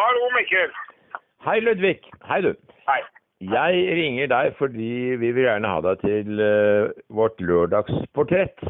[0.00, 0.70] Hallo, Mikkel.
[1.44, 1.98] Hei, Ludvig.
[2.24, 2.54] Hei, du.
[2.88, 3.00] Hei.
[3.52, 8.64] Jeg ringer deg fordi vi vil gjerne ha deg til uh, vårt lørdagsportrett.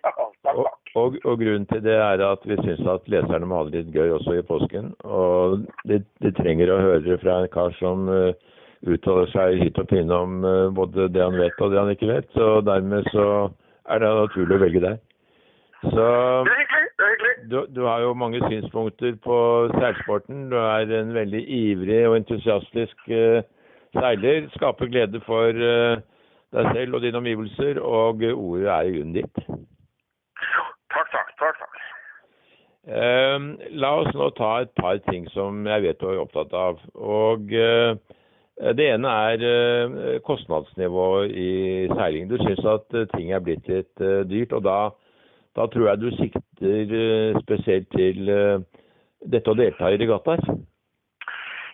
[0.00, 0.66] Ja, takk, Og,
[0.98, 3.94] og, og grunnen til det er at vi syns at leserne må ha det litt
[3.94, 4.90] gøy også i påsken.
[5.06, 8.34] Og de, de trenger å høre fra en kar som uh,
[8.90, 12.10] uttaler seg hit og pinne om uh, både det han vet og det han ikke
[12.10, 12.26] vet.
[12.34, 13.28] Så dermed så
[13.86, 15.02] er det naturlig å velge deg.
[15.94, 16.10] Så
[16.50, 16.58] Det
[17.50, 19.36] du, du har jo mange synspunkter på
[19.74, 20.48] seilsporten.
[20.50, 23.42] Du er en veldig ivrig og entusiastisk uh,
[23.98, 24.48] seiler.
[24.56, 26.00] Skaper glede for uh,
[26.54, 29.44] deg selv og dine omgivelser, og ordet er i grunnen ditt.
[30.94, 31.62] Takk, takk, takk.
[31.62, 31.80] takk.
[32.84, 36.82] Uh, la oss nå ta et par ting som jeg vet du er opptatt av.
[36.94, 37.96] Og eh,
[38.54, 41.54] Det ene er kostnadsnivået i
[41.90, 42.28] seiling.
[42.30, 44.76] Du syns at ting er blitt litt dyrt, og da,
[45.56, 48.62] da tror jeg du sikter eh, spesielt til eh,
[49.34, 50.42] dette å delta i regattaer.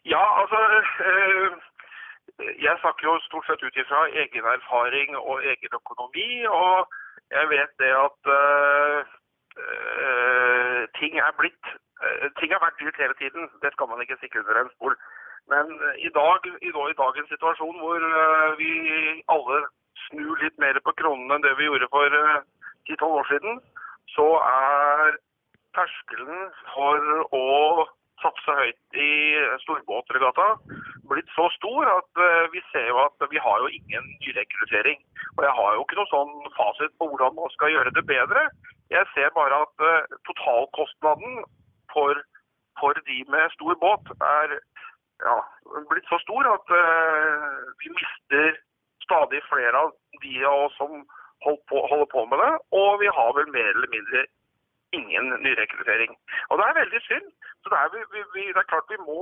[0.09, 0.61] Ja, altså
[1.11, 1.57] eh,
[2.61, 6.29] Jeg snakker jo stort sett ut ifra egen erfaring og egen økonomi.
[6.49, 6.87] Og
[7.31, 8.31] jeg vet det at
[10.99, 11.73] ting er blitt
[12.41, 13.45] Ting har vært dyrt hele tiden.
[13.61, 14.95] Det skal man ikke stikke under en stol.
[15.53, 15.69] Men
[16.01, 18.01] i dag, i, dag- i dagens situasjon hvor
[18.57, 18.71] vi
[19.35, 19.59] alle
[20.07, 22.41] snur litt mer på kronene enn det vi gjorde for eh,
[22.91, 23.61] 10-12 år siden,
[24.15, 25.19] så er
[25.79, 27.47] terskelen for å
[28.21, 29.11] satse høyt i
[29.63, 30.49] storbåtregatta
[31.11, 34.99] blitt så stor at eh, vi ser jo at vi har jo ingen nyrekruttering.
[35.37, 38.47] Og jeg har jo ikke noe sånn fasit på hvordan man skal gjøre det bedre.
[38.95, 41.43] Jeg ser bare at eh, totalkostnaden
[41.95, 42.23] for,
[42.81, 44.59] for de med stor båt er
[45.27, 45.39] ja,
[45.91, 48.61] blitt så stor at eh, vi mister
[49.05, 51.03] stadig flere av de av oss som
[51.45, 52.53] på, holder på med det.
[52.81, 54.27] Og vi har vel mer eller mindre
[54.99, 56.13] ingen nyrekruttering.
[56.49, 57.29] Og det er veldig synd.
[57.63, 59.21] Så det er, vi, vi, det er klart vi må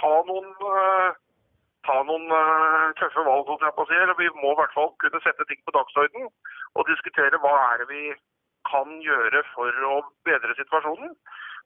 [0.00, 1.10] ta noen, uh,
[1.86, 3.98] ta noen uh, tøffe valg, holdt jeg på å si.
[4.02, 6.30] Eller vi må i hvert fall kunne sette ting på dagsordenen
[6.74, 8.04] og diskutere hva er det vi
[8.70, 9.96] kan gjøre for å
[10.28, 11.12] bedre situasjonen.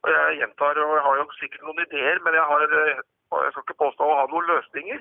[0.05, 3.01] Og jeg gjentar, og jeg har jo sikkert noen ideer, men jeg, har, eh,
[3.35, 5.01] jeg skal ikke påstå å ha noen løsninger.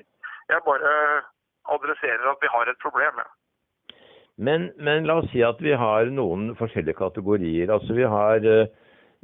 [0.50, 0.94] Jeg bare
[1.74, 3.20] adresserer at vi har et problem.
[3.22, 3.28] Ja.
[4.38, 7.70] Men, men la oss si at vi har noen forskjellige kategorier.
[7.74, 8.68] Altså Vi har eh,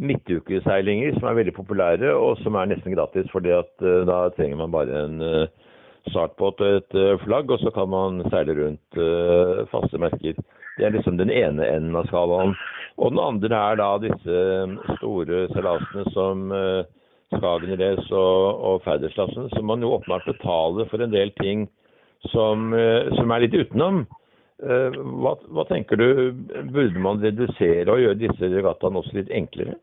[0.03, 3.31] midtukeseilinger som er veldig populære, og som er nesten gratis.
[3.31, 5.47] fordi at eh, da trenger man bare en eh,
[6.11, 8.99] startbåt og et flagg, og så kan man seile rundt
[9.71, 10.35] faste merker.
[10.77, 12.53] Det er liksom den ene enden av skalaen.
[12.99, 14.43] Og den andre er da disse
[14.99, 16.53] store seilasene som
[17.39, 21.65] Skagen Race og, og Færderslassen, som man jo åpenbart betaler for en del ting
[22.35, 22.77] som,
[23.17, 24.05] som er litt utenom.
[24.63, 26.09] Eh, Hva, hva tenker du,
[26.71, 29.75] burde man redusere og gjøre disse regattaene også litt enklere?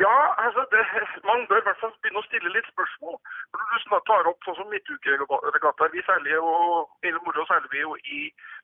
[0.00, 0.82] Ja, altså det,
[1.30, 3.18] man bør i hvert fall begynne å stille litt spørsmål.
[3.54, 6.50] Når du tar opp sånn som midtukeregattaer, vi seiler jo,
[7.06, 8.20] eller moro seiler vi jo i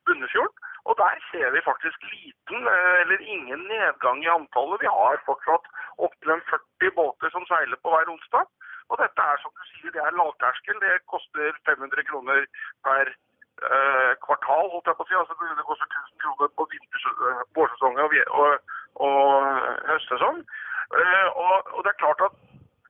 [0.09, 0.65] Bunnefjorden.
[0.87, 4.83] Og der ser vi faktisk liten eh, eller ingen nedgang i antallet.
[4.83, 5.71] Vi har fortsatt
[6.09, 8.51] opptil en 40 båter som seiler på hver onsdag.
[8.91, 10.79] Og dette er som du sier, det er lavterskel.
[10.83, 12.47] Det koster 500 kroner
[12.87, 13.11] per
[13.63, 15.19] eh, kvartal, holdt jeg på å si.
[15.21, 18.75] Altså det, koster 1000 kroner på eh, vårsesong og, og,
[19.09, 19.27] og
[19.91, 20.43] høstsesong.
[21.01, 22.35] Eh, og, og det er klart at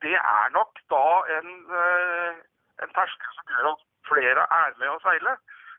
[0.05, 1.05] det er nok da
[1.37, 2.41] en, eh,
[2.85, 5.37] en terskel som gjør at flere er med å seile.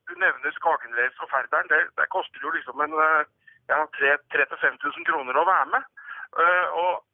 [0.08, 1.68] Du nevner Skagenreis og Færderen.
[1.70, 3.28] Det, det koster jo liksom en eh,
[3.70, 5.92] ja, 3000-5000 kroner å være med.
[6.42, 7.04] Eh, og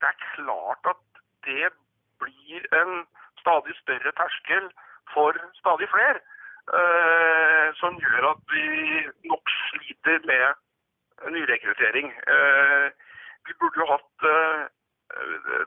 [0.00, 1.70] det er klart at det
[2.22, 3.04] blir en
[3.38, 4.66] stadig større terskel
[5.14, 6.20] for stadig flere.
[6.80, 8.64] Eh, som gjør at vi
[9.30, 12.10] nok sliter med nyrekruttering.
[12.34, 12.88] Eh,
[13.46, 14.66] vi burde jo hatt eh,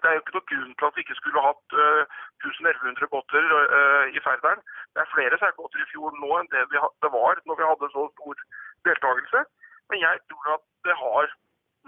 [0.01, 3.47] Det er jo ikke noen grunn til at vi ikke skulle hatt eh, 1100 båter
[3.61, 4.61] eh, i Færderen.
[4.93, 6.65] Det er flere seilbåter i fjor nå enn det,
[7.03, 8.43] det var når vi hadde så stor
[8.87, 9.45] deltakelse.
[9.89, 11.33] Men jeg tror at det har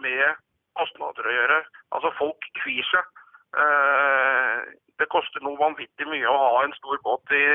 [0.05, 0.41] med
[0.79, 1.59] kostnader å gjøre.
[1.95, 3.21] Altså folk kvir seg.
[3.63, 4.59] Eh,
[4.99, 7.45] det koster noe vanvittig mye å ha en stor båt i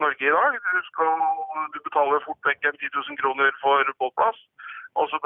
[0.00, 0.58] Norge i dag.
[0.76, 1.12] Du, skal,
[1.74, 4.38] du betaler fort vekk en 10 000 kroner for båtplass.
[4.98, 5.20] Og så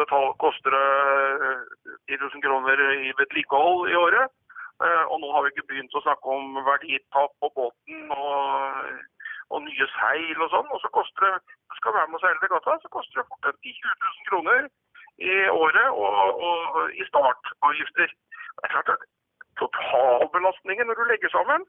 [0.44, 0.88] koster det
[1.48, 1.60] eh,
[2.12, 4.32] 10 000 kroner i vedlikehold i året.
[4.84, 8.90] Eh, Og nå har vi ikke begynt å snakke om verditap på båten og,
[9.54, 10.68] og nye seil og sånn.
[10.74, 11.34] Og så koster det,
[11.70, 14.68] du skal være med å seile regatta, så koster det fort en 10 000 kroner
[15.22, 18.14] i året og, og i startavgifter.
[18.58, 19.10] Det er klart at
[19.60, 21.62] Totalbelastningen når du legger sammen,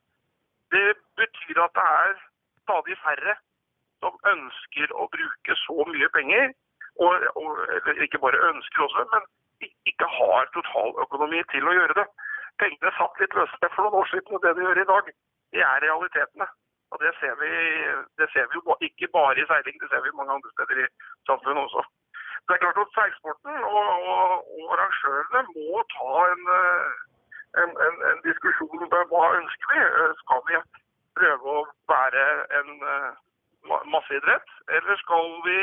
[0.74, 2.16] det betyr at det er
[2.66, 3.38] stadig færre
[4.04, 6.54] som ønsker å bruke så mye penger.
[7.04, 9.26] Og, og ikke bare ønsker også, men
[9.90, 12.06] ikke har totaløkonomi til å gjøre det.
[12.62, 15.10] pengene satt litt løsere for noen år siden enn det de gjør i dag.
[15.56, 16.48] Det er realitetene.
[16.94, 17.52] Og det ser vi,
[18.20, 20.88] det ser vi jo ikke bare i seiling, det ser vi mange andre steder i
[21.28, 21.84] samfunnet også.
[22.46, 26.44] Det er klart at seilsporten og, og, og arrangørene må ta en,
[27.64, 29.86] en, en, en diskusjon om hva ønsker vi.
[30.22, 30.62] Skal vi
[31.18, 32.24] prøve å være
[32.60, 32.72] en
[33.90, 35.60] masseidrett, eller skal vi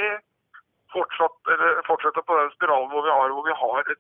[0.93, 1.57] fortsette,
[1.87, 3.93] fortsette på den spiralen hvor vi har, hvor vi har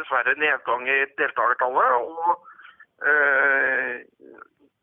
[0.00, 2.32] dessverre nedgang i deltakertallet og
[3.08, 4.00] eh,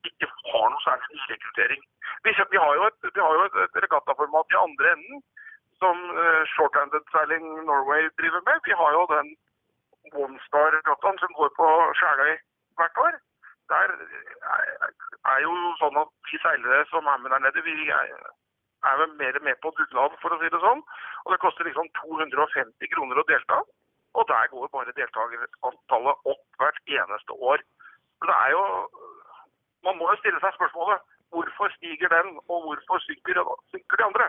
[0.09, 1.81] ikke har noe særlig nyrekruttering.
[2.25, 5.25] Vi, vi, har jo et, har jo et, et regattaformat i andre enden
[5.81, 8.57] som uh, Shorthanded Sailing Norway driver med.
[8.65, 9.27] Vi har jo den
[10.23, 11.67] One Star-regattaen som går på
[11.99, 12.33] Skjæløy
[12.79, 13.19] hvert år.
[13.71, 13.93] Der
[15.31, 18.13] er, jo sånn at de seilere som er med der nede, vi er,
[18.91, 20.83] er mer med på dugnad, for å si det sånn.
[21.25, 23.59] Og det koster liksom 250 kroner å delta.
[24.17, 27.63] Og der går bare deltakerantallet opp hvert eneste år.
[28.23, 28.63] Det er jo
[29.85, 33.37] Man må jo stille seg spørsmålet hvorfor stiger den, og hvorfor synker,
[33.71, 34.25] synker de andre?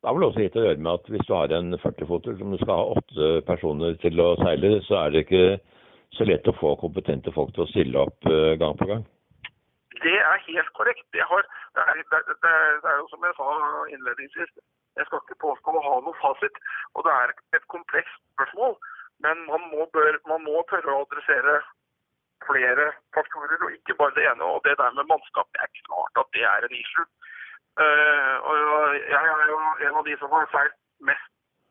[0.00, 2.54] Det har vel også litt å gjøre med at hvis du har en 40-foter som
[2.54, 5.44] du skal ha åtte personer til å seile, så er det ikke
[6.16, 9.04] så lett å få kompetente folk til å stille opp eh, gang på gang.
[10.00, 11.06] Det er helt korrekt.
[11.32, 13.48] Har, det, er, det, det, er, jo som jeg sa
[13.94, 14.52] innledningsvis,
[14.98, 16.56] jeg skal ikke påstå å ha noe fasit.
[16.96, 18.78] Og det er et komplekst spørsmål.
[19.24, 21.58] Men man må, bør, man må tørre å adressere
[22.46, 24.46] flere faktorer, og ikke bare det ene.
[24.48, 27.08] Og det der med mannskap, det er klart at det er en issue.
[27.80, 28.56] Uh, og
[28.96, 29.58] jeg er jo
[29.88, 31.28] en av de som har seilt mest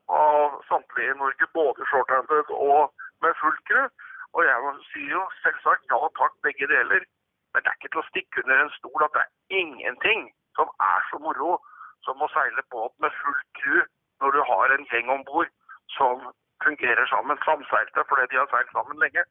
[0.09, 2.93] av samtlige i Norge, både shorthanded og
[3.25, 3.89] med full crew.
[4.37, 7.05] Og jeg sier jo selvsagt ja takk, begge deler.
[7.53, 10.27] Men det er ikke til å stikke under en stol at det er ingenting
[10.57, 11.57] som er så moro
[12.05, 13.81] som å seile båt med full crew
[14.21, 15.51] når du har en gjeng om bord
[15.97, 16.23] som
[16.63, 19.23] fungerer sammen, samseilte fordi de har seilt sammen lenge.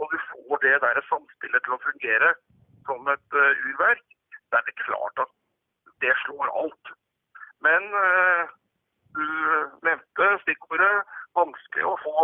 [0.00, 2.32] Og du får det der samspillet til å fungere
[2.88, 4.04] som et uh, urverk.
[4.50, 5.30] Det er det klart at
[6.04, 6.94] det slår alt.
[7.66, 8.44] Men uh,
[9.16, 9.26] du
[9.86, 10.94] nevnte stikkordet
[11.38, 12.16] vanskelig å få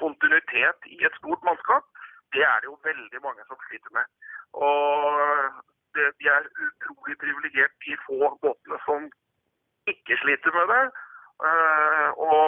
[0.00, 1.84] kontinuitet i et stort mannskap.
[2.34, 4.06] Det er det jo veldig mange som sliter med.
[4.52, 4.84] Og
[5.94, 9.00] det, de er utrolig privilegert, de få båtene som
[9.92, 10.84] ikke sliter med det.
[11.48, 12.46] Uh, og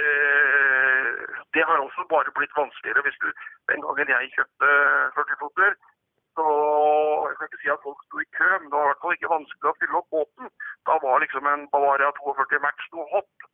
[0.00, 1.20] uh,
[1.54, 3.04] det har også bare blitt vanskeligere.
[3.06, 3.28] Hvis du,
[3.70, 4.68] Den gangen jeg kjøpte
[5.16, 5.70] 40-foter,
[6.36, 6.46] så
[7.28, 9.16] jeg kan ikke si at folk sto i kø, men det var i hvert fall
[9.16, 10.46] ikke vanskelig å fylle opp båten.
[10.88, 13.50] Da var liksom en Bavaria 42 Match noe hot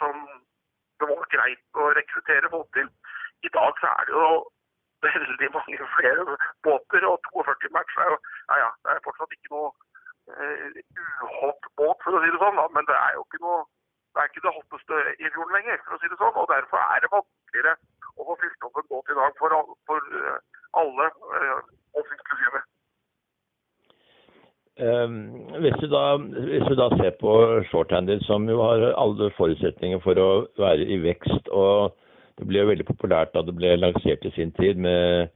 [0.00, 0.16] som
[1.02, 2.88] det var greit å rekruttere folk til.
[3.46, 4.32] I dag så er det jo
[5.06, 8.18] veldig mange flere båter, og 42 match er jo
[8.50, 9.70] ja, ja, det er fortsatt ikke noe
[10.32, 10.80] uh,
[11.26, 13.62] uhot båt, for å si det sånn, da, men det er jo ikke noe
[14.12, 16.34] det er ikke det hotteste i fjorden lenger, for å si det sånn.
[16.36, 17.72] og Derfor er det vanskeligere
[18.20, 19.54] å få fylt opp en båt i dag for,
[19.88, 20.34] for uh,
[20.82, 21.60] alle, uh,
[21.96, 22.60] oss inklusive.
[24.80, 25.16] Um,
[25.60, 27.32] hvis, du da, hvis du da ser på
[27.68, 31.92] shorthanded, som jo har alle forutsetninger for å være i vekst og
[32.40, 35.28] det ble jo veldig populært da det ble lansert i sin tid med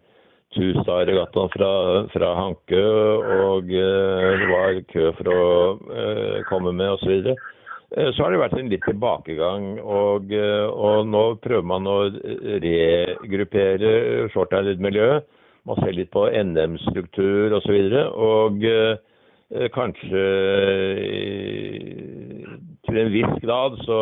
[0.56, 1.70] Tusa-regattaen fra,
[2.14, 5.42] fra Hanke, og uh, det var kø for å
[5.90, 7.02] uh, komme med osv.
[7.02, 7.34] Så, videre.
[7.92, 11.98] uh, så har det vært en litt tilbakegang, og, og nå prøver man å
[12.64, 13.90] regruppere
[14.32, 15.28] shorthanded-miljøet.
[15.66, 17.76] Man ser litt på NM-struktur osv.
[17.76, 18.64] Og, så og
[19.74, 20.22] kanskje
[22.86, 24.00] til en viss grad så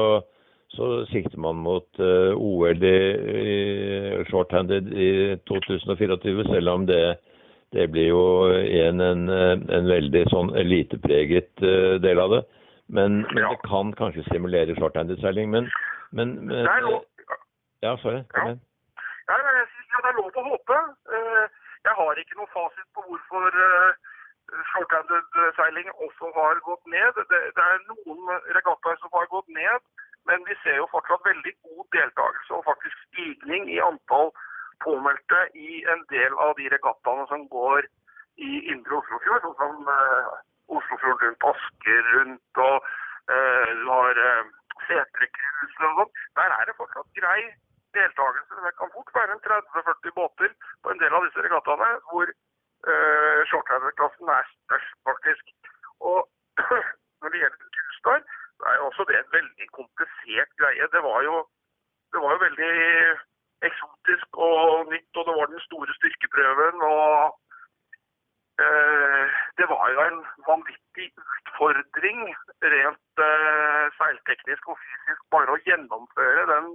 [0.74, 7.16] så sikter man mot eh, OL i, shorthanded i 2024, selv om det,
[7.76, 8.24] det blir jo
[8.58, 11.62] igjen en, en veldig sånn elitepreget
[12.02, 12.42] del av det.
[12.86, 15.50] Men, men det kan kanskje stimulere shorthanded-seiling.
[15.50, 15.70] Men,
[16.10, 17.04] men, men lov.
[17.84, 18.24] Ja, sorry.
[18.34, 18.60] Kom igjen.
[18.60, 18.70] Ja.
[19.30, 19.38] Ja,
[20.02, 20.80] det er lov å håpe.
[21.84, 23.56] Jeg har ikke noe fasit på hvorfor
[24.70, 27.20] shorthanded-seiling også har gått ned.
[27.30, 29.84] Det, det er noen regattaer som har gått ned.
[30.28, 34.30] Men vi ser jo fortsatt veldig god deltakelse og faktisk stigning i antall
[34.84, 37.86] påmeldte i en del av de regattaene som går
[38.48, 40.32] i indre Oslofjord, sånn som uh,
[40.78, 42.88] Oslofjorden rundt Asker rundt, og
[43.30, 44.48] uh, du har uh,
[44.88, 46.16] Setrekruset og sånn.
[46.40, 47.38] Der er det fortsatt grei
[47.94, 48.64] deltakelse.
[48.64, 52.32] Det kan fort være en 30-40 båter på en del av disse regattaene hvor
[52.92, 55.44] uh, shorthanded-klassen er størst, faktisk.
[56.10, 56.18] Og
[57.20, 58.20] når det gjelder Tustar,
[58.70, 60.84] er jo også det en veldig komplisert greie.
[60.94, 61.36] Det var jo,
[62.12, 62.72] det var jo veldig
[63.68, 66.76] eksotisk og nytt, og det var den store styrkeprøven.
[66.92, 67.12] og
[68.64, 69.26] uh,
[69.58, 70.18] Det var jo en
[70.50, 72.20] vanvittig utfordring
[72.74, 76.74] rent uh, seilteknisk og fysisk bare å gjennomføre den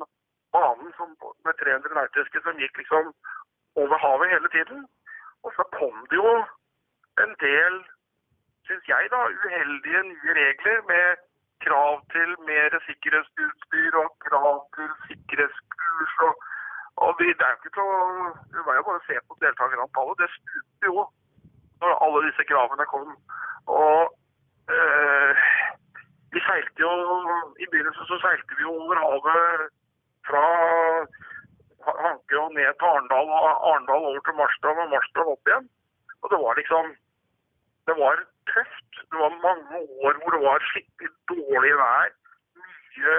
[0.55, 1.09] banen som,
[1.45, 3.13] med 300 nautiske som gikk liksom
[3.81, 4.87] over havet hele tiden.
[5.43, 6.33] Og så kom det jo
[7.23, 7.75] en del,
[8.67, 11.07] syns jeg, da, uheldige nye regler med
[11.65, 16.15] krav til mer sikkerhetsutstyr og krav til sikkerhetskurs.
[16.27, 16.33] og,
[17.03, 17.99] og vi, det er jo ikke til å,
[18.53, 20.21] Det var jo bare å se på deltakerantallet.
[20.21, 21.07] Det stupte jo
[21.81, 23.09] når alle disse kravene kom.
[23.81, 23.99] Og
[24.75, 25.33] øh,
[26.33, 26.93] vi seilte jo
[27.63, 29.69] I begynnelsen så seilte vi jo over havet
[30.27, 30.45] fra
[31.87, 35.69] Hanke og ned til Arendal og Arendal over til Marstrand og Marstrand opp igjen.
[36.21, 36.95] Og det var liksom
[37.87, 38.15] Det var
[38.53, 38.93] tøft.
[39.11, 42.09] Det var mange år hvor det var skikkelig dårlig vær.
[42.61, 43.15] Mye,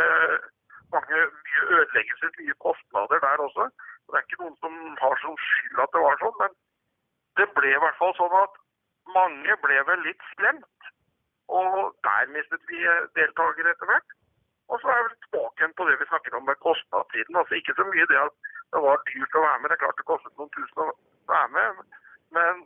[0.95, 3.65] mange, mye ødeleggelser, mye kostnader der også.
[4.07, 6.55] Det er ikke noen som har som skyld at det var sånn, men
[7.39, 8.57] det ble i hvert fall sånn at
[9.17, 10.89] mange ble vel litt skremt.
[11.61, 11.77] Og
[12.07, 12.81] der mistet vi
[13.19, 14.17] deltakere etter hvert.
[14.71, 17.39] Og så er vi tilbake igjen på det vi snakket om med kostnadssiden.
[17.43, 19.71] Altså ikke så mye det at det var dyrt å være med.
[19.71, 20.89] Det er klart det kostet noen tusen å
[21.31, 21.85] være med.
[22.37, 22.65] Men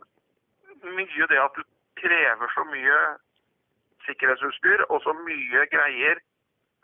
[0.97, 1.63] mye det at du
[2.01, 2.97] krever så mye
[4.05, 6.21] sikkerhetsutstyr og så mye greier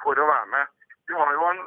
[0.04, 0.78] for å være med.
[1.10, 1.62] De har jo, en,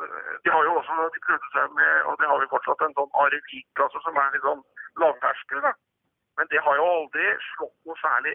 [0.44, 3.18] de har jo også de prøvde seg med, og det har jo fortsatt, en sånn
[3.26, 4.62] RFI-klasse som er litt sånn
[5.02, 5.66] lavterskel.
[6.38, 8.34] Men det har jo aldri slått noe særlig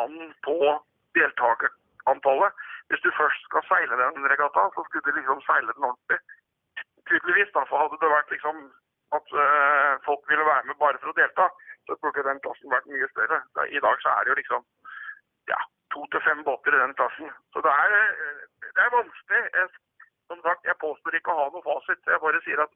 [0.00, 0.56] an på
[1.18, 2.64] deltakerantallet.
[2.88, 6.20] Hvis du først skal seile den regattaen, så skulle du liksom seile den ordentlig.
[7.08, 8.56] Tydeligvis, da, for hadde det vært liksom
[9.16, 11.46] at øh, folk ville være med bare for å delta,
[11.86, 13.38] så burde den klassen vært mye større.
[13.76, 14.64] I dag så er det jo liksom
[15.52, 15.58] ja,
[15.94, 17.30] to til fem båter i den klassen.
[17.54, 17.94] Så det er,
[18.74, 19.42] det er vanskelig.
[19.58, 19.68] Jeg,
[20.30, 22.02] som sagt, jeg påstår ikke å ha noe fasit.
[22.10, 22.74] Jeg bare sier at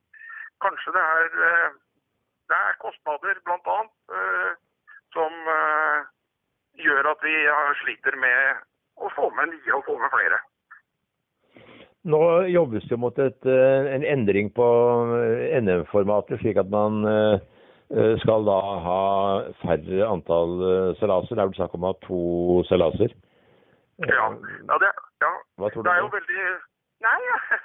[0.65, 1.29] kanskje det er,
[2.51, 3.79] det er kostnader bl.a.
[4.19, 4.53] øh,
[5.17, 5.99] som øh,
[6.87, 7.35] gjør at vi
[7.83, 8.63] sliter med
[9.01, 10.39] å få med nye og få med flere.
[12.11, 14.67] Nå jobbes det mot et, en endring på
[15.61, 17.05] NM-formatet, slik at man
[18.23, 19.03] skal da ha
[19.63, 20.53] færre antall
[21.01, 21.35] seilaser.
[21.35, 22.23] Det er vel snakk om å ha to
[22.69, 23.15] seilaser?
[24.07, 24.27] Ja.
[24.71, 24.91] ja, det,
[25.23, 25.33] ja.
[25.61, 26.45] Hva tror det er jo veldig
[27.01, 27.19] Nei,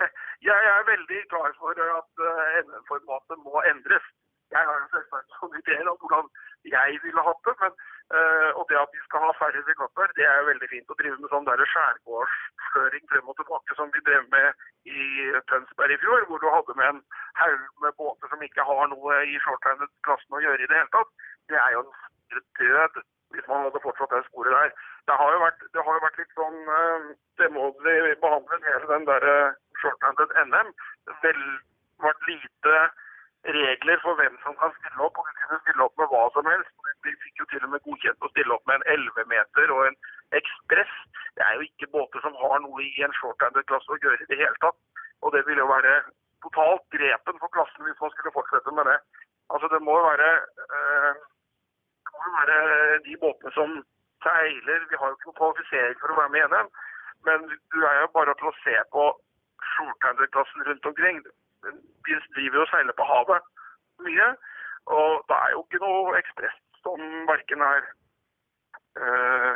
[0.49, 2.23] jeg er veldig klar for at
[2.65, 4.05] NM-formatet må endres.
[4.53, 6.29] Jeg har jo selvsagt noen ideer om hvordan
[6.71, 7.55] jeg ville hatt det.
[7.63, 7.73] men
[8.13, 10.97] Uh, og det at vi skal ha færre regattaer, det er jo veldig fint å
[11.00, 15.05] drive med sånn der skjærgårdsføring frem og tilbake som vi drev med i
[15.50, 17.01] Tønsberg i fjor, hvor du hadde med en
[17.41, 21.15] haug med båter som ikke har noe i shorthanded-klassen å gjøre i det hele tatt.
[21.50, 23.01] Det er jo en død
[23.33, 24.75] hvis man hadde fortsatt det sporet der.
[25.09, 27.09] Det har jo vært, har jo vært litt sånn uh,
[27.41, 29.25] vi behandlet hele den der
[29.81, 30.69] shorthanded NM.
[31.25, 31.41] Vel
[32.05, 32.77] vært lite
[33.57, 36.74] regler for hvem som kan stille opp, og kunne stille opp med hva som helst.
[37.05, 39.97] Vi fikk jo til og med godkjent å stille opp med en 11-meter og en
[40.39, 40.93] Ekspress.
[41.38, 44.39] Det er jo ikke båter som har noe i en shorthanded-klasse å gjøre i det
[44.41, 44.77] hele tatt.
[45.21, 45.93] Og det ville jo være
[46.45, 48.97] totalt drepen for klassen hvis man skulle fortsette med det.
[49.53, 50.31] Altså Det må jo være,
[50.77, 51.13] øh,
[52.39, 52.57] være
[53.05, 53.77] de båtene som
[54.25, 56.69] seiler Vi har jo ikke noen kvalifisering for å være med i NM,
[57.27, 59.03] men du er jo bare til å se på
[59.75, 61.21] shorthanded-klassen rundt omkring
[62.05, 63.45] vi driver jo og seiler på havet
[64.05, 64.27] mye.
[64.97, 66.99] Og det er jo ikke noe ekspress som
[67.31, 67.81] verken er
[69.03, 69.55] øh,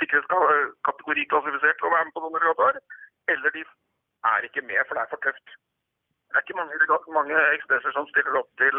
[0.00, 2.80] sikkerhetskategoriklassifisert til å være med på sånne regattaer,
[3.34, 3.62] eller de
[4.32, 5.48] er ikke med, for det er for tøft.
[6.28, 6.76] Det er ikke mange,
[7.18, 8.76] mange ekspresser som stiller opp til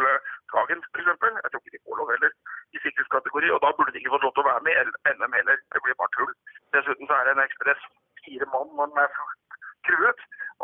[0.50, 1.08] Skagen uh, f.eks.
[1.44, 2.32] Jeg tror ikke de får lov heller
[2.76, 5.38] i sikkerhetskategori, og da burde de ikke fått lov til å være med i NM
[5.40, 5.58] heller.
[5.74, 6.34] Det blir bare tull.
[6.76, 7.82] Dessuten så er det en ekspress
[8.26, 10.22] fire mann når den er fullt kruet.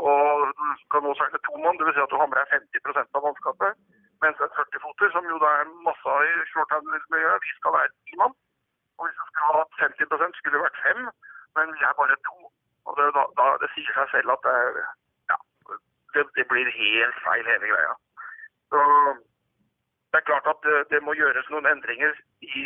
[0.09, 1.95] Og du kan nå seile to mann, dvs.
[1.95, 3.71] Si at du har med deg 50 av mannskapet.
[4.23, 8.19] Mens en 40-foter, som jo det er masse av i shorthandelsmiljøet, vi skal være ti
[8.21, 8.35] mann.
[8.97, 11.01] Og hvis vi skulle ha hatt 50 skulle det vært fem,
[11.57, 12.39] men vi er bare to.
[12.87, 14.85] Og det, da, da, det sier seg selv at det,
[15.31, 15.37] ja,
[16.15, 17.93] det, det, blir helt feil hele greia.
[18.71, 18.79] Så
[20.11, 22.63] det er klart at det, det må gjøres noen endringer i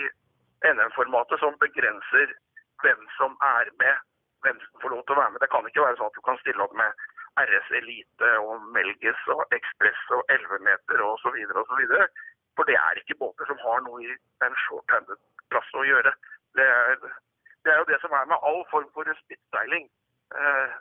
[0.74, 2.34] NM-formatet som begrenser
[2.82, 3.96] hvem som er med
[4.46, 5.42] hvem som får lov til å være med.
[5.44, 7.06] Det kan ikke være sånn at du kan stille opp med
[7.44, 11.38] RS Elite og Melges og Ekspress og 11-meter osv.
[11.64, 11.96] osv.
[12.58, 14.14] For det er ikke båter som har noe i
[14.46, 16.14] en short-handed-klasse å gjøre.
[16.58, 17.02] Det er,
[17.66, 17.74] det
[18.31, 19.89] med all form for spittseiling.
[20.36, 20.77] Eh,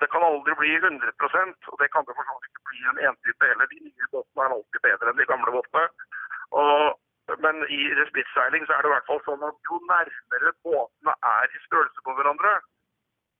[0.00, 3.66] det, kan aldri bli 100% og det kan det for ikke bli en entype heller.
[3.72, 5.86] De nye båtene er alltid bedre enn de gamle båtene.
[7.44, 11.56] Men i respittseiling så er det i hvert fall sånn at jo nærmere båtene er
[11.56, 12.52] i størrelse på hverandre,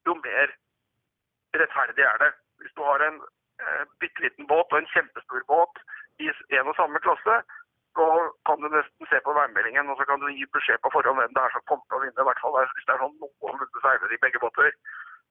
[0.09, 0.55] jo mer
[1.61, 2.33] rettferdig er det.
[2.63, 3.21] Hvis du har en
[3.63, 5.83] eh, bitte liten båt og en kjempestor båt
[6.19, 7.39] i en og samme klasse,
[7.97, 8.07] så
[8.49, 11.35] kan du nesten se på værmeldingen og så kan du gi beskjed på forhånd hvem
[11.37, 12.23] det er som kommer til å vinne.
[12.23, 14.71] I hvert fall hvis det er sånn noenlunde seiler i begge båter.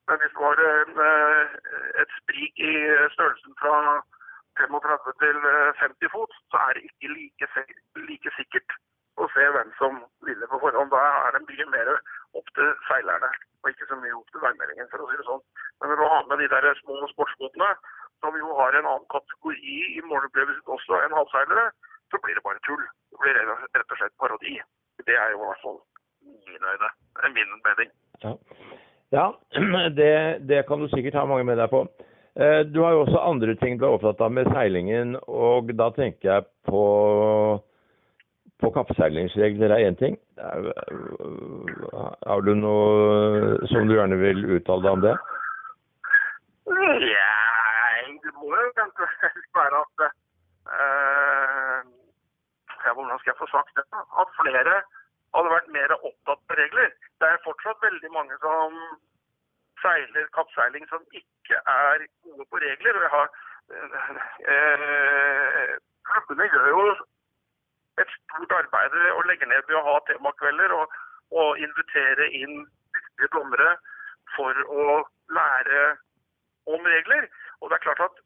[0.08, 1.54] Men hvis har en, eh,
[2.02, 2.74] et sprik i
[3.14, 3.76] størrelsen fra
[4.58, 7.48] 35 til eh, 50 fot, så er det ikke like,
[8.10, 8.76] like sikkert
[9.22, 10.92] å se hvem som vinner på forhånd.
[10.94, 11.92] Da er det mye mer
[12.38, 13.30] opp til seilerne,
[13.62, 15.44] og ikke så mye opp til værmeldingen, for å si det sånn.
[15.80, 17.70] Men når du har med de der små sportsbåtene,
[18.24, 21.66] som jo har en annen kategori i målopplevelsen også enn havseilere,
[22.10, 22.82] så blir det bare tull.
[23.10, 24.56] Det blir rett og slett parodi.
[25.06, 25.78] Det er jo i hvert fall
[26.46, 26.90] mine øyne,
[27.26, 27.90] en min mening.
[28.24, 28.32] Ja,
[29.16, 29.26] ja
[30.00, 30.12] det,
[30.48, 31.84] det kan du sikkert ha mange med deg på.
[32.36, 35.90] Eh, Du har jo også andre ting du er opptatt av med seilingen, og da
[35.96, 36.82] tenker jeg på,
[38.60, 40.18] på kappseilingsregler er én ting.
[40.36, 40.72] Er-
[42.26, 45.16] Har du noe som du gjerne vil uttale deg om det?
[46.66, 49.06] Nei, det må jo kanskje
[49.56, 50.15] være at eh, ja,
[52.96, 54.04] Hvordan skal jeg få sagt dette?
[54.20, 54.76] At flere
[55.36, 56.94] hadde vært mer opptatt med regler.
[57.20, 58.78] Det er fortsatt veldig mange som
[59.82, 62.96] seiler kappseiling som ikke er gode på regler.
[62.96, 63.28] og jeg har
[64.54, 65.74] eh,
[66.06, 66.82] Klubbene gjør jo
[68.02, 70.96] et stort arbeid og å legge ned ved å ha temakvelder og,
[71.40, 72.62] og invitere inn
[72.96, 73.74] dyktige dommere
[74.36, 74.86] for å
[75.38, 75.82] lære
[76.74, 77.28] om regler.
[77.60, 78.20] Og det er klart at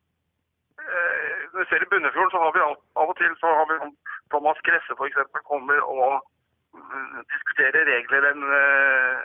[0.84, 3.80] eh, når vi ser i Bunnefjorden, så har vi av og til så har vi
[3.82, 3.96] sånn
[4.32, 5.18] Thomas Kresse f.eks.
[5.52, 6.12] kommer og
[6.75, 9.16] mm, diskuterer regler en, eh,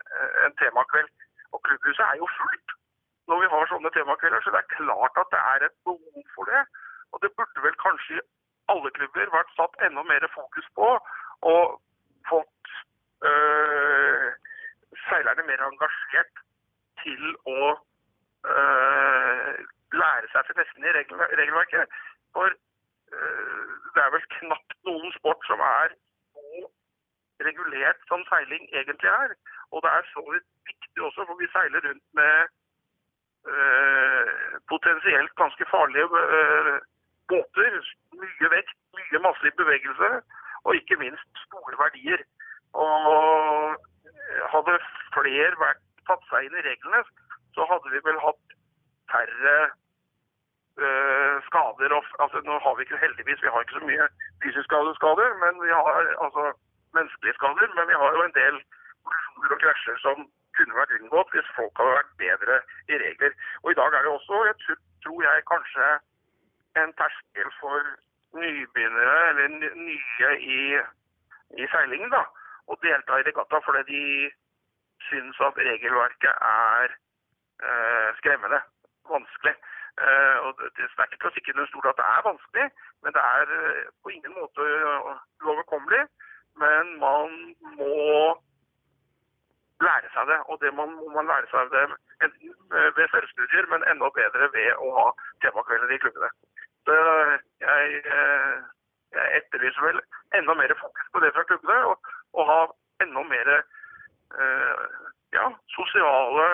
[0.45, 1.12] en temakveld.
[1.53, 2.75] Og klubbhuset er jo fullt
[3.27, 6.50] når vi har sånne temakvelder, så det er klart at det er et behov for
[6.51, 6.62] det.
[7.12, 8.25] Og det burde vel kanskje i
[8.74, 10.89] alle klubber vært satt enda mer fokus på
[11.51, 11.63] og
[12.29, 12.75] fått
[13.29, 14.27] øh,
[15.07, 16.43] seilerne mer engasjert
[17.01, 17.74] til å
[18.53, 19.53] øh,
[20.01, 21.97] lære seg finessen i regel, regelverket.
[22.38, 22.53] For
[23.95, 25.93] det er vel knapt noen sport som er
[26.34, 26.69] så
[27.48, 29.36] regulert som seiling egentlig er.
[29.72, 32.36] Og det er så vidt viktig også, for vi seiler rundt med
[33.51, 36.07] øh, potensielt ganske farlige
[36.38, 36.79] øh,
[37.29, 37.79] båter.
[38.22, 40.10] Mye vekt, mye massiv bevegelse,
[40.65, 42.21] og ikke minst store verdier.
[42.73, 42.95] Og
[44.54, 44.75] hadde
[45.15, 47.01] flere vært tatt seg inn i reglene,
[47.56, 48.56] så hadde vi vel hatt
[49.12, 49.56] færre
[50.83, 51.91] øh, skader.
[51.97, 54.07] Og, altså, nå har vi ikke heldigvis vi har ikke så mye
[54.43, 54.65] fysisk
[54.99, 55.93] skader, men vi har
[56.25, 56.43] altså
[56.97, 57.67] menneskelige skader.
[57.77, 58.55] Men vi har jo en del
[59.05, 60.17] kollisjoner og krasjer som
[60.57, 62.55] kunne vært unngått hvis folk hadde vært bedre
[62.91, 63.31] i regler.
[63.63, 65.88] Og i dag er det også, jeg tror, tror jeg, kanskje
[66.81, 67.81] en terskel for
[68.39, 69.47] nybegynnere eller
[69.89, 70.61] nye i,
[71.61, 72.23] i seilingen da,
[72.67, 74.03] å delta i regatta fordi de
[75.09, 78.59] syns at regelverket er eh, skremmende,
[79.11, 79.55] vanskelig.
[79.95, 82.65] Eh, og det, er ikke til å stikke under stol at det er vanskelig,
[83.03, 84.65] men det er eh, på ingen måte
[85.45, 86.03] uoverkommelig.
[86.63, 87.31] Men man
[87.79, 87.95] må
[89.84, 91.86] lære seg det, og det man, må man lære seg det
[92.97, 95.08] ved selvstudier, men enda bedre ved å ha
[95.43, 96.29] temakvelder i klubbene.
[96.88, 96.95] Så
[97.63, 98.55] jeg, eh,
[99.15, 99.99] jeg etterlyser vel
[100.39, 102.60] enda mer fokus på det fra klubbene, og, og ha
[103.03, 104.86] enda mer eh,
[105.36, 106.47] ja, sosiale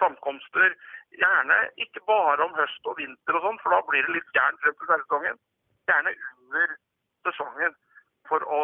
[0.00, 0.76] samkomster.
[1.18, 4.60] Gjerne ikke bare om høst og vinter og sånn, for da blir det litt gærent
[4.62, 5.40] frem til seilsesongen.
[5.88, 6.76] Gjerne under
[7.26, 7.74] sesongen
[8.28, 8.62] for å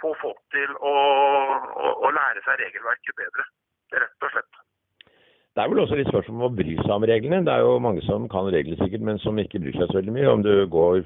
[0.00, 0.94] få folk til å,
[1.76, 3.44] å, å lære seg regelverket bedre,
[3.92, 4.60] rett og slett.
[5.50, 7.42] Det er vel også litt spørsmål om å bry seg om reglene.
[7.44, 10.14] Det er jo mange som kan reglene sikkert, men som ikke bryr seg så veldig
[10.14, 10.30] mye.
[10.30, 11.02] Om du går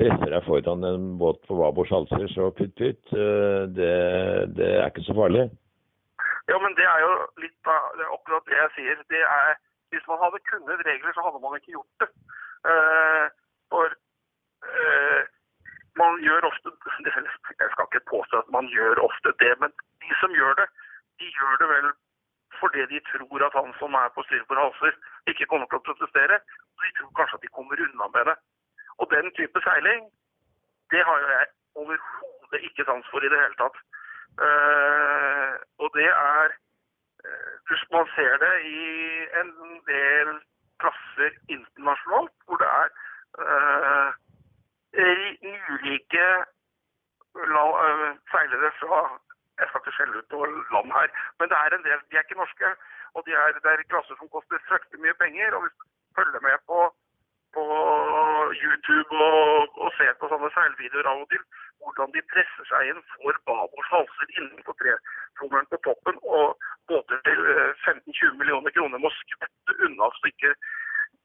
[0.00, 3.12] presser deg foran en båt på Vabors halser, så putt, pytt.
[3.12, 3.92] eh, Det,
[4.56, 5.46] det er ikke så farlig.
[6.50, 9.00] Ja, men det er jo litt av akkurat det jeg sier.
[9.12, 9.56] Det er,
[9.96, 12.10] hvis man hadde kunnet regler, så hadde man ikke gjort det.
[12.70, 13.26] Eh,
[13.72, 13.86] for
[14.72, 15.22] eh,
[16.00, 16.68] man gjør ofte
[17.60, 19.70] Jeg skal ikke påstå at man gjør ofte det, men
[20.02, 20.68] de som gjør det,
[21.20, 21.88] de gjør det vel
[22.60, 24.94] fordi de tror at han som er på styrbord halser,
[25.30, 26.36] ikke kommer til å protestere.
[26.82, 28.36] De tror kanskje at de kommer unna med det.
[29.00, 30.06] Og den type seiling,
[30.92, 31.46] det har jo jeg
[31.82, 33.76] overhodet ikke sans for i det hele tatt.
[34.46, 36.56] Eh, og det er
[37.92, 38.80] man ser det i
[39.40, 39.50] en
[39.90, 40.28] del
[40.82, 42.88] klasser internasjonalt, hvor det er
[43.42, 44.10] uh,
[45.72, 46.26] ulike
[47.36, 49.00] eh, seilere fra
[49.58, 52.24] Jeg skal ikke skjelle ut noe land her, men det er en del, de er
[52.24, 52.68] ikke norske.
[53.16, 55.54] Og de er, det er klasser som koster fryktelig mye penger.
[55.56, 55.84] Og hvis du
[56.18, 56.80] følger med på,
[57.56, 57.64] på
[58.62, 61.44] YouTube og, og ser på sånne seilvideoer av og til,
[61.86, 66.58] hvordan de presser seg inn, får babords halser innenfor tretrommelen på toppen, og
[66.90, 70.52] båter til eh, 15-20 millioner kroner må skvette unna så ikke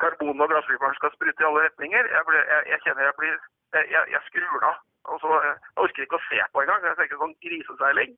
[0.01, 2.11] karbon og glassfiberen skal sprute i alle retninger.
[2.15, 3.35] Jeg, ble, jeg, jeg kjenner jeg blir
[3.71, 4.79] Jeg, jeg, skrur av.
[5.07, 6.87] Eh, jeg orker ikke å se på engang.
[6.87, 8.15] Jeg tenker sånn griseseiling,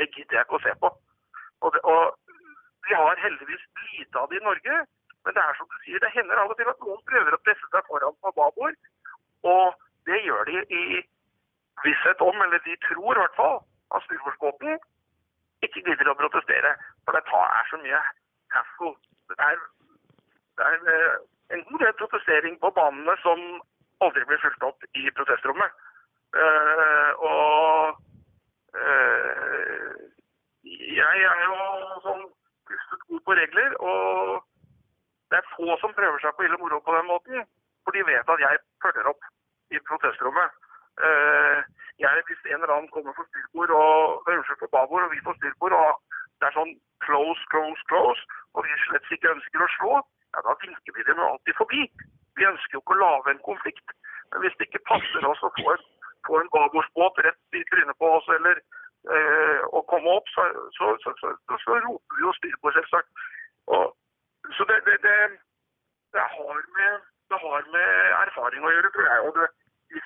[0.00, 0.90] det gidder jeg ikke å se på.
[1.62, 2.04] Og, det, og
[2.88, 4.78] Vi har heldigvis lite av det i Norge,
[5.24, 7.42] men det er som du sier, det hender av og til at noen prøver å
[7.46, 8.76] presse seg foran på babord.
[9.48, 9.76] Og
[10.08, 10.82] det gjør de i
[11.84, 13.56] visshet om, eller de tror i hvert fall,
[13.94, 14.78] at Sturforsbåten
[15.64, 16.74] ikke gidder å protestere.
[17.04, 18.00] For det er så mye
[18.54, 18.94] hassle.
[19.30, 19.62] Det er,
[20.58, 21.16] det er eh,
[21.56, 23.44] en god del protestering på banene som
[24.04, 25.82] aldri blir fulgt opp i protestrommet.
[26.34, 28.00] Uh, og
[28.74, 29.92] uh,
[30.66, 31.58] jeg er jo
[32.02, 32.24] sånn
[32.66, 34.40] pustet god på regler, og
[35.30, 37.46] det er få som prøver seg på ille moro på den måten.
[37.84, 39.30] For de vet at jeg følger opp
[39.70, 40.63] i protestrommet.
[41.02, 41.58] Uh,
[42.02, 45.34] jeg, hvis en eller annen kommer for styrbord og unnskyld på babord, og vi får
[45.38, 45.90] styrbord, og
[46.38, 46.74] det er sånn
[47.06, 48.22] close, close, close,
[48.54, 49.92] og vi slett ikke ønsker å slå,
[50.34, 51.82] ja, da vinker vi dem alltid forbi.
[52.38, 53.94] Vi ønsker jo ikke å lage en konflikt.
[54.30, 55.84] Men hvis det ikke passer oss å få en,
[56.26, 58.58] få en babordsbåt rett i trynet på oss, eller
[59.14, 60.46] uh, å komme opp, så,
[60.78, 63.26] så, så, så roper vi jo styrbord, selvsagt.
[63.74, 63.94] Og,
[64.58, 65.18] så det, det, det,
[66.16, 67.92] det, har med, det, har med,
[68.24, 69.28] erfaring å gjøre, tror jeg.
[69.28, 69.48] Og det,
[69.94, 70.02] de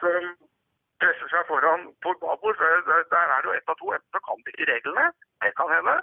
[1.03, 3.93] presser seg foran på babord, der, er det jo ett av to.
[3.95, 5.07] Enten så kan de ikke reglene,
[5.45, 5.97] det kan hende,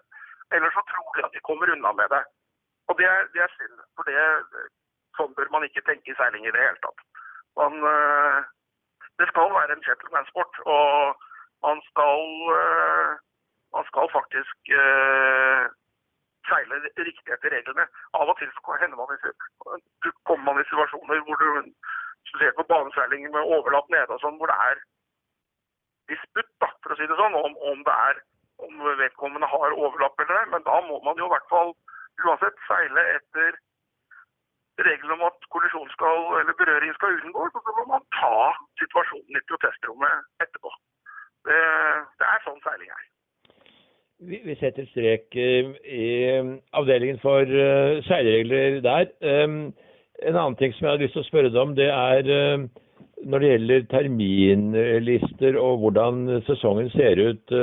[0.56, 2.24] eller så tror de at de kommer unna med det.
[2.88, 4.18] Og det er, det er synd, for det,
[5.18, 7.06] sånn bør man ikke tenke i seiling i det hele tatt.
[7.60, 8.40] Man, eh,
[9.20, 11.24] det skal være en gentleman-sport, og
[11.68, 12.22] man skal,
[12.60, 13.12] eh,
[13.76, 15.64] man skal faktisk eh,
[16.50, 17.88] seile riktig etter reglene.
[18.20, 21.50] Av og til hender man i, kommer man i situasjoner hvor du
[22.30, 24.82] spesielt på baneseiling med overlapp nede og sånn, hvor det er
[26.12, 28.24] disputt, da, for å si det sånn, om, om det er
[28.66, 30.50] om vedkommende har overlapp eller ei.
[30.54, 31.74] Men da må man jo i hvert fall
[32.26, 33.58] uansett seile etter
[34.86, 38.38] reglene om at kollisjon skal, eller berøring skal unngås, og så må man ta
[38.82, 40.72] situasjonen i protestrommet etterpå.
[41.48, 41.60] Det,
[42.20, 43.06] det er sånn seiling er.
[44.26, 46.06] Vi, vi setter strek uh, i
[46.80, 49.12] avdelingen for uh, seileregler der.
[50.24, 52.66] En annen ting som jeg har lyst til å spørre deg om, det er uh,
[53.26, 57.56] når det gjelder terminlister og hvordan sesongen ser ut.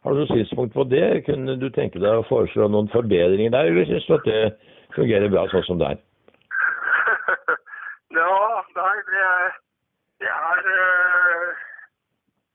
[0.00, 1.24] Har du noen synspunkt på det?
[1.26, 4.42] Kunne du tenke deg å foreslå noen forbedringer der, eller syns du at det
[4.96, 6.00] fungerer bra sånn som det er?
[8.10, 8.36] Ja,
[8.74, 9.52] nei, det er,
[10.18, 11.50] det er, eh,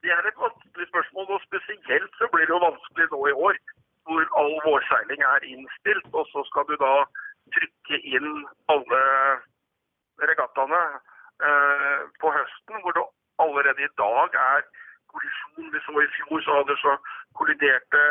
[0.04, 1.30] det er et vanskelig spørsmål.
[1.32, 3.56] Og spesielt så blir det jo vanskelig nå i år,
[4.04, 6.10] hvor all vårseiling er innstilt.
[6.12, 6.92] Og så skal du da
[7.54, 8.32] trykke inn
[8.72, 9.02] alle
[10.30, 10.82] regattaene
[11.46, 13.06] eh, på høsten, hvor det
[13.44, 14.66] allerede i dag er
[15.12, 15.72] kollisjon.
[15.72, 16.96] Vi så i fjor så hadde så
[17.38, 18.02] kolliderte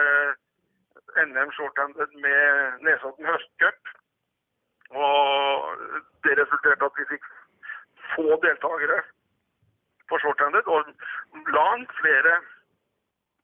[1.25, 3.93] NM shorthanded med Nesodden høstcup.
[4.89, 5.79] Og
[6.23, 7.25] det resulterte at vi fikk
[8.13, 8.99] få deltakere
[10.09, 10.85] på shorthanded, og
[11.57, 12.35] langt flere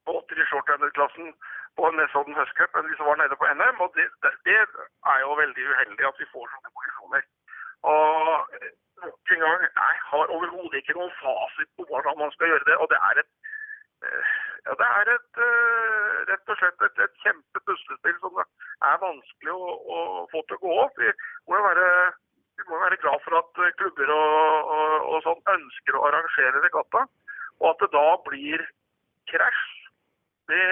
[0.05, 1.33] båter i shorthanded-klassen
[1.79, 3.81] på Nesodden høstcup enn de som var nede på NM.
[3.85, 4.07] Og det,
[4.47, 4.57] det,
[5.13, 7.27] er jo veldig uheldig at vi får sånne posisjoner.
[7.91, 8.29] Og
[9.01, 12.77] nok en gang, jeg har overhodet ikke noen fasit på hvordan man skal gjøre det.
[12.81, 13.31] Og det er et,
[14.07, 14.33] eh,
[14.65, 18.49] ja, det er et eh, rett og slett et, et kjempepuslespill som det
[18.89, 20.03] er vanskelig å, å,
[20.33, 21.01] få til å gå opp.
[21.01, 21.15] Vi
[21.49, 21.87] må jo være
[22.69, 27.07] må være glad for at klubber og, og, og sånn ønsker å arrangere regatta.
[27.61, 28.63] Og at det da blir
[29.31, 29.63] krasj,
[30.51, 30.67] det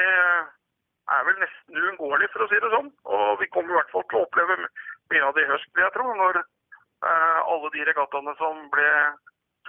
[1.15, 2.89] er vel nesten uunngåelig, for å si det sånn.
[3.15, 5.85] Og vi kommer i hvert fall til å oppleve mye av det i høst, vil
[5.85, 6.07] jeg tro.
[6.21, 8.89] Når eh, alle de regattaene som ble,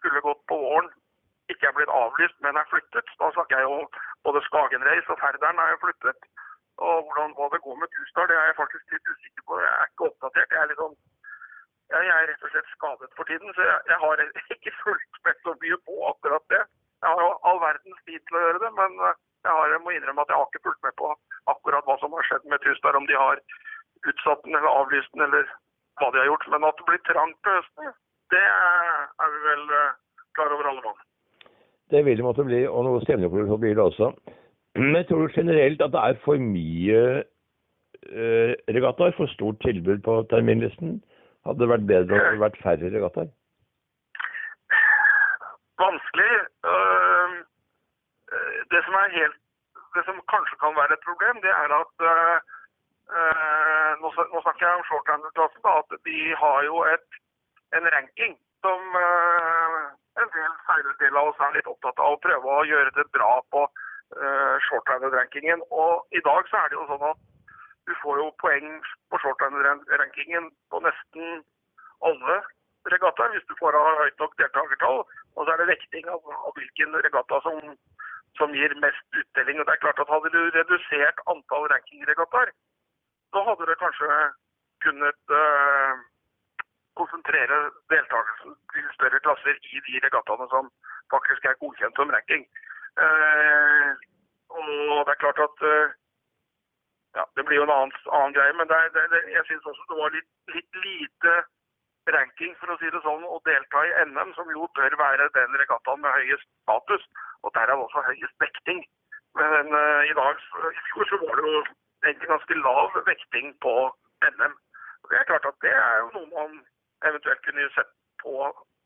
[0.00, 0.90] skulle gått på våren,
[1.50, 3.14] ikke er blitt avlyst, men er flyttet.
[3.22, 3.78] Da snakker jeg jo
[4.26, 6.28] både Skagen Race og Færderen er jo flyttet.
[6.80, 9.58] Og hvordan, hva det går med Tusdal, det er jeg faktisk litt usikker på.
[9.60, 10.54] Jeg er ikke oppdatert.
[10.54, 11.00] Jeg er litt sånn
[11.90, 14.20] jeg er rett og slett skadet for tiden, så jeg, jeg har
[14.54, 16.60] ikke fulgt med så mye på akkurat det.
[17.02, 19.82] Jeg har jo all verdens tid til å gjøre det, men eh, jeg, har, jeg
[19.84, 21.10] må innrømme at jeg har ikke fulgt med på
[21.52, 23.40] akkurat hva som har skjedd med Tystar, om de har
[24.10, 25.48] utsatt den eller avlyst den eller
[26.00, 26.46] hva de har gjort.
[26.52, 27.94] Men at det blir trangt på høsten,
[28.34, 29.96] det er vi vel eh,
[30.38, 31.00] klar over alle mann.
[31.90, 34.12] Det vil det måtte bli, og noe stevneproduksjon blir det også.
[34.78, 40.20] Men jeg tror generelt at det er for mye eh, regattaer, for stort tilbud på
[40.30, 41.00] terminlisten.
[41.48, 43.30] Hadde det vært bedre om det hadde vært færre regattaer?
[45.80, 46.32] Vanskelig.
[46.70, 47.39] Øh,
[48.72, 49.38] det som, helt,
[49.96, 52.36] det som kanskje kan være et problem, det er at eh,
[53.16, 55.62] øh, nå, snakker jeg om shorthanded-klassen.
[55.80, 57.08] At de har jo et,
[57.76, 58.80] en ranking som
[60.20, 63.32] en del seilere av oss er litt opptatt av å prøve å gjøre det bra
[63.54, 63.62] på
[64.66, 65.62] shorthanded-rankingen.
[65.82, 67.20] Og i dag så er det jo sånn at
[67.88, 68.68] du får jo poeng
[69.10, 71.40] på shortline-rankingen på nesten
[72.06, 72.36] alle
[72.92, 75.00] regattaer hvis du får av høyt nok deltakertall.
[75.36, 77.58] Og så er det vekting av, av hvilken regatta som,
[78.38, 79.60] som, gir mest uttelling.
[79.60, 82.52] Og det er klart at Hadde du redusert antall rankingregattaer,
[83.32, 84.08] så hadde du kanskje
[84.84, 85.92] kunnet uh,
[87.00, 87.58] konsentrere
[87.92, 90.70] deltakelsen til større klasser i de regattaene som
[91.14, 92.46] faktisk er godkjent som ranking.
[93.04, 93.90] Uh,
[94.60, 95.88] og det er klart at uh,
[97.18, 99.86] ja, Det blir jo en annen, annen greie, men det det, det, jeg syns også
[99.90, 101.32] det var litt, litt, lite
[102.14, 105.58] ranking for å si det sånn, å delta i NM, som jo bør være den
[105.62, 107.06] regattaen med høyest status,
[107.44, 108.80] og derav også høyest vekting.
[109.38, 110.42] Men uh, i dag,
[110.78, 111.62] i fjor så var det jo
[112.04, 113.74] egentlig ganske lav vekting på
[114.32, 114.54] NM.
[115.10, 116.58] Det er klart at det er jo noe man
[117.08, 118.34] eventuelt kunne sett på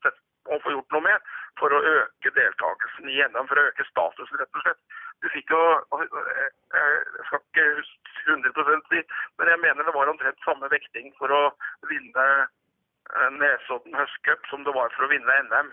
[0.05, 0.19] sett,
[0.51, 4.41] og få gjort noe med for å øke deltakelsen i NM, for å øke statusen,
[4.41, 4.83] rett og slett.
[5.23, 5.63] Du fikk jo
[6.75, 9.01] Jeg skal ikke huske 100 si,
[9.39, 11.43] men jeg mener det var omtrent samme vekting for å
[11.91, 15.71] vinne eh, Nesodden høstcup som det var for å vinne NM.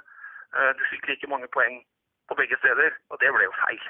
[0.56, 1.82] Eh, du fikk like mange poeng
[2.30, 3.84] på begge steder, og det ble jo feil.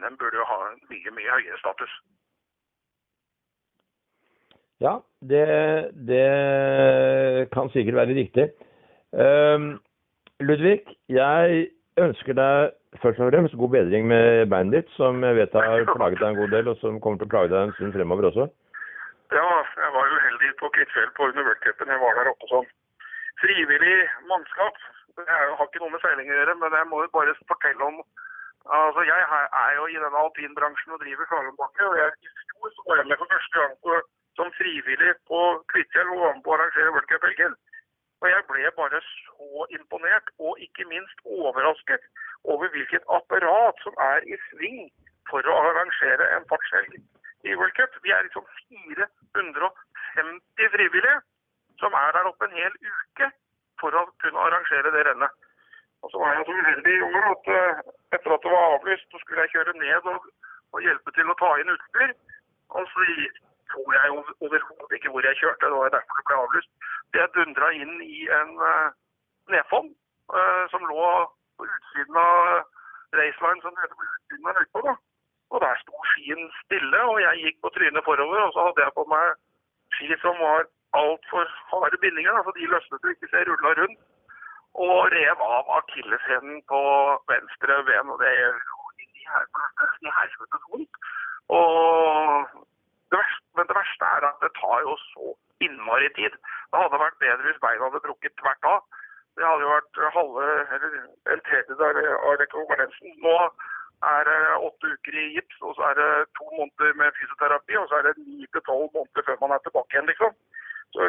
[0.00, 1.92] NM burde jo ha en mye, mye høyere status.
[4.84, 4.98] Ja,
[5.30, 5.44] det,
[6.08, 8.50] det kan sikkert være riktig.
[9.12, 9.78] Um,
[10.40, 11.68] Ludvig, jeg
[12.02, 16.20] ønsker deg først og fremst god bedring med beinet ditt, som jeg vet har plaget
[16.20, 18.48] deg en god del, og som kommer til å plage deg en stund fremover også.
[19.34, 19.46] Ja,
[19.84, 22.66] jeg var uheldig på Kvitfjell på under World Jeg var der oppe som
[23.42, 23.96] frivillig
[24.30, 24.76] mannskap.
[25.22, 27.96] Jeg har ikke noe med seiling å gjøre, men jeg må jo bare fortelle om
[28.64, 29.20] Altså, Jeg
[29.64, 31.82] er jo i denne alpinbransjen og driver slalåmbakke.
[31.84, 33.90] og jeg, I fjor så var jeg med for første gang på,
[34.38, 35.40] som frivillig på
[35.72, 37.54] Kvitfjell og var med på å arrangere World Cup-helgen.
[38.22, 42.02] Og jeg ble bare så imponert, og ikke minst overrasket
[42.54, 44.80] over hvilket apparat som er i sving
[45.28, 46.92] for å arrangere en fartshelg
[47.44, 47.92] i World Cup.
[48.00, 51.18] Vi er liksom 450 frivillige
[51.82, 53.26] som er der oppe en hel uke
[53.84, 55.50] for å kunne arrangere det rennet.
[56.04, 57.82] Og så var jeg så uheldig i år at uh,
[58.16, 60.26] etter at det var avlyst, så skulle jeg kjøre ned og,
[60.76, 62.12] og hjelpe til å ta inn utstyr.
[62.76, 63.06] Og så
[63.72, 66.70] tror jeg overhodet ikke hvor jeg kjørte, det var derfor det ble avlyst.
[67.14, 68.92] Jeg dundra inn i en uh,
[69.54, 69.90] nedfond
[70.34, 71.08] uh, som lå
[71.56, 72.38] på utsiden av
[73.14, 74.96] raceline, som det heter på utsiden av løypa.
[75.54, 78.40] Og der sto skien stille, og jeg gikk på trynet forover.
[78.44, 79.36] Og så hadde jeg på meg
[79.96, 80.66] ski som var
[81.00, 84.00] altfor harde bindinger, så de løsnet du ikke, så jeg rulla rundt.
[84.84, 86.80] Og rev av akilleshælen på
[87.30, 88.10] venstre ben.
[88.12, 88.32] Og det
[90.04, 90.94] i helvetes vondt.
[91.58, 91.68] Og
[93.10, 95.34] det verste, men det verste er at det tar jo så
[95.66, 96.34] innmari tid.
[96.70, 98.82] Det hadde vært bedre hvis beina hadde brukket tvert av.
[99.36, 100.98] Det hadde jo vært halve, eller
[101.34, 103.16] en tredjedel av rekonvalesen.
[103.26, 103.36] Nå
[104.14, 107.88] er det åtte uker i gips, og så er det to måneder med fysioterapi, og
[107.88, 110.36] så er det ni til tolv måneder før man er tilbake igjen, liksom.
[110.94, 111.08] Så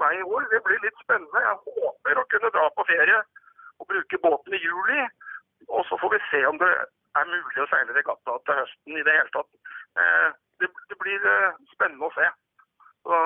[0.00, 1.40] for meg i år, det blir litt spennende.
[1.40, 3.22] Jeg håper å kunne dra på ferie
[3.80, 5.08] og bruke båten i juli.
[5.68, 6.70] Og så får vi se om det
[7.18, 9.50] er mulig å seile regatta til høsten i det hele tatt.
[10.00, 10.28] Eh,
[10.60, 12.28] det, det blir eh, spennende å se.
[13.04, 13.16] Så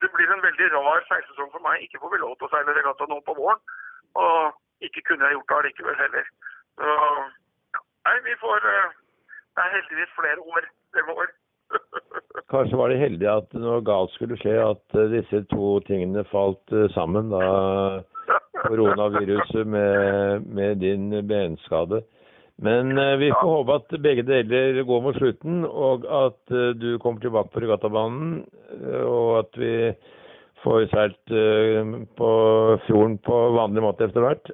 [0.00, 1.82] det blir en veldig rar seilsesong for meg.
[1.82, 3.62] Ikke får vi lov til å seile regatta nå på våren.
[4.14, 6.28] Og ikke kunne jeg gjort det allikevel heller.
[6.78, 6.92] Så
[8.06, 9.00] nei, vi får eh,
[9.54, 11.28] Det er heldigvis flere år fremover.
[12.50, 16.74] Kanskje var det heldig at noe galt skulle skje, at eh, disse to tingene falt
[16.74, 17.44] eh, sammen da
[18.64, 22.02] koronaviruset med, med din benskade.
[22.64, 27.20] Men uh, vi får håpe at begge deler går mot slutten, og at du kommer
[27.20, 28.44] tilbake på regattabanen.
[29.02, 29.74] Og at vi
[30.62, 31.34] får seilt
[32.16, 32.30] på
[32.86, 34.52] fjorden på vanlig måte etter hvert.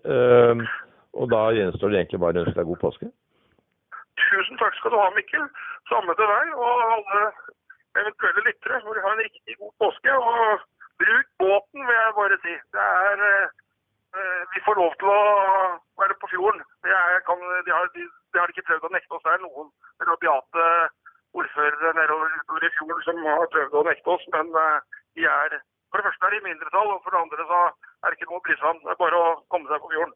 [1.12, 3.10] og da gjenstår det egentlig bare å ønske deg god påske.
[4.24, 5.46] Tusen takk skal du ha, Mikkel.
[5.92, 7.22] Samme til deg og alle
[8.00, 8.82] eventuelle lyttere.
[8.84, 10.12] Må de ha en riktig god påske.
[10.32, 10.62] Og
[11.02, 12.54] bruk båten, vil jeg bare si.
[12.74, 13.50] Det er
[14.54, 15.22] Vi får lov til å
[16.00, 16.62] være på fjorden.
[16.84, 19.22] Det, er, kan, de, har, de, de, har, ikke prøvd å nekte oss.
[19.26, 19.68] Det er noen
[20.08, 20.64] rabiate
[21.38, 24.24] ordførere nedover i fjorden som har prøvd å nekte oss.
[24.34, 24.82] Men uh,
[25.14, 27.60] de er for det første er de mindretall, og for det andre så
[28.02, 28.82] er det ikke noe å bry seg om.
[28.82, 30.14] Det er bare å komme seg på fjorden.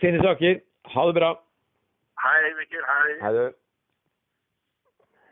[0.00, 0.60] Fine saker.
[0.94, 1.30] Ha det bra.
[2.24, 2.84] Hei, Mikkel.
[2.88, 3.16] Hei.
[3.24, 3.44] Hei du.